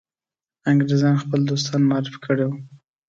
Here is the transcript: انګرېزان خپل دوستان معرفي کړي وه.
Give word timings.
انګرېزان 0.69 1.15
خپل 1.23 1.39
دوستان 1.49 1.81
معرفي 1.89 2.19
کړي 2.25 2.45
وه. 2.47 2.57